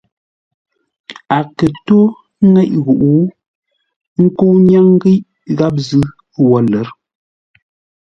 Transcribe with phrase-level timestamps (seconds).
[1.35, 1.99] A kə̂ ntó
[2.51, 5.21] nŋéʼ ghuʼu, ə́ nkə́u ńnyáŋ ghíʼ
[5.57, 6.03] gháp zʉ́
[6.47, 6.87] wo lə̌r.